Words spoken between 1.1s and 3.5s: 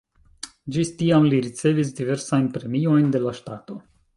li ricevis diversajn premiojn de la